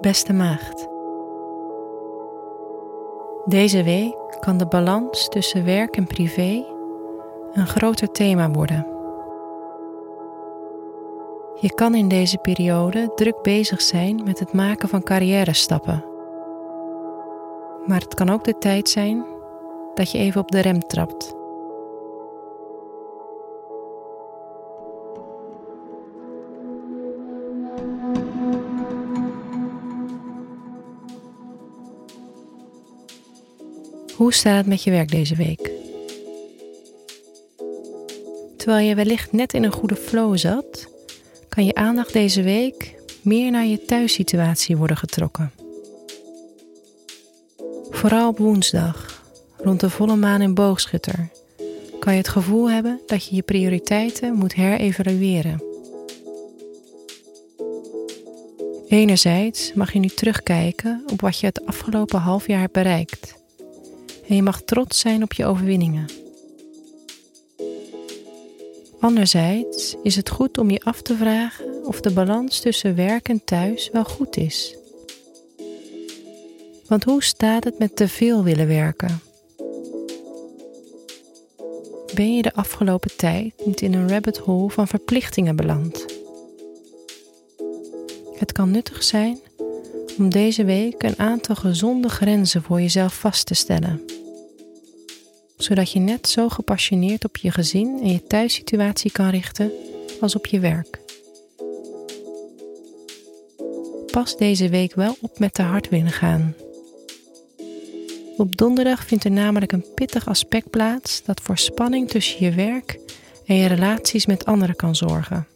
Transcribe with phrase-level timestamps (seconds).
[0.00, 0.88] Beste maagd.
[3.44, 6.64] Deze week kan de balans tussen werk en privé
[7.52, 8.86] een groter thema worden.
[11.60, 16.04] Je kan in deze periode druk bezig zijn met het maken van carrière-stappen.
[17.86, 19.26] Maar het kan ook de tijd zijn
[19.94, 21.39] dat je even op de rem trapt.
[34.20, 35.70] Hoe staat het met je werk deze week?
[38.56, 40.88] Terwijl je wellicht net in een goede flow zat,
[41.48, 45.52] kan je aandacht deze week meer naar je thuissituatie worden getrokken.
[47.90, 49.24] Vooral op woensdag,
[49.56, 51.28] rond de volle maan in boogschutter,
[51.98, 55.62] kan je het gevoel hebben dat je je prioriteiten moet herevalueren.
[58.88, 63.39] Enerzijds mag je nu terugkijken op wat je het afgelopen half jaar hebt bereikt.
[64.30, 66.06] En je mag trots zijn op je overwinningen.
[69.00, 73.44] Anderzijds is het goed om je af te vragen of de balans tussen werk en
[73.44, 74.76] thuis wel goed is.
[76.86, 79.20] Want hoe staat het met te veel willen werken?
[82.14, 86.06] Ben je de afgelopen tijd niet in een rabbit hole van verplichtingen beland?
[88.34, 89.38] Het kan nuttig zijn
[90.20, 94.00] om deze week een aantal gezonde grenzen voor jezelf vast te stellen
[95.62, 99.72] zodat je net zo gepassioneerd op je gezin en je thuissituatie kan richten
[100.20, 101.00] als op je werk.
[104.10, 106.54] Pas deze week wel op met te hard willen gaan.
[108.36, 112.98] Op donderdag vindt er namelijk een pittig aspect plaats dat voor spanning tussen je werk
[113.46, 115.46] en je relaties met anderen kan zorgen.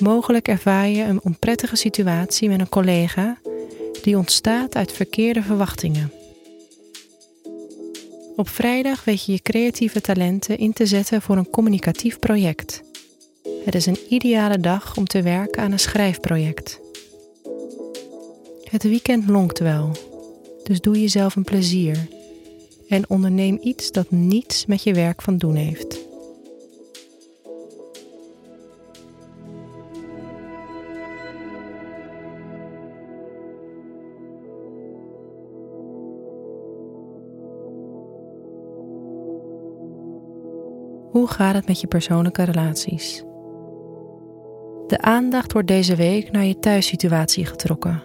[0.00, 3.38] Mogelijk ervaar je een onprettige situatie met een collega
[4.02, 6.12] die ontstaat uit verkeerde verwachtingen.
[8.36, 12.82] Op vrijdag weet je je creatieve talenten in te zetten voor een communicatief project.
[13.64, 16.80] Het is een ideale dag om te werken aan een schrijfproject.
[18.70, 19.90] Het weekend lonkt wel,
[20.64, 22.08] dus doe jezelf een plezier
[22.88, 26.05] en onderneem iets dat niets met je werk van doen heeft.
[41.10, 43.24] Hoe gaat het met je persoonlijke relaties?
[44.86, 48.02] De aandacht wordt deze week naar je thuissituatie getrokken.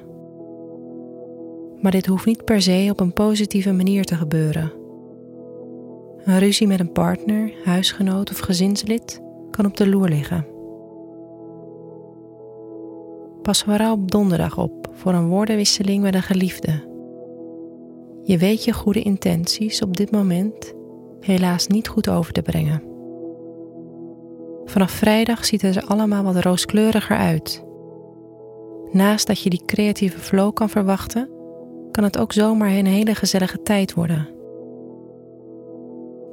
[1.81, 4.71] Maar dit hoeft niet per se op een positieve manier te gebeuren.
[6.23, 10.45] Een ruzie met een partner, huisgenoot of gezinslid kan op de loer liggen.
[13.41, 16.89] Pas vooral op donderdag op voor een woordenwisseling met een geliefde.
[18.23, 20.73] Je weet je goede intenties op dit moment
[21.19, 22.90] helaas niet goed over te brengen.
[24.71, 27.63] Vanaf vrijdag ziet het er allemaal wat rooskleuriger uit.
[28.91, 31.29] Naast dat je die creatieve flow kan verwachten,
[31.91, 34.29] kan het ook zomaar een hele gezellige tijd worden.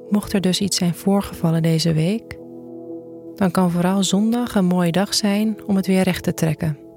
[0.08, 2.38] Mocht er dus iets zijn voorgevallen deze week,
[3.34, 6.87] dan kan vooral zondag een mooie dag zijn om het weer recht te trekken.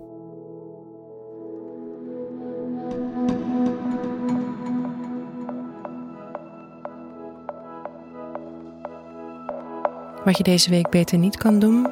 [10.24, 11.88] Wat je deze week beter niet kan doen,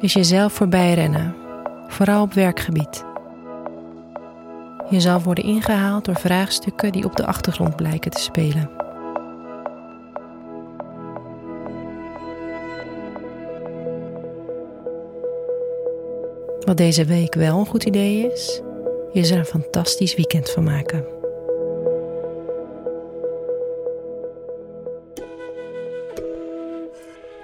[0.00, 1.34] is jezelf voorbij rennen,
[1.88, 3.04] vooral op werkgebied.
[4.90, 8.70] Je zal worden ingehaald door vraagstukken die op de achtergrond blijken te spelen.
[16.60, 18.62] Wat deze week wel een goed idee is,
[19.12, 21.21] is er een fantastisch weekend van maken.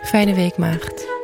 [0.08, 1.17] Fijne week, maagd.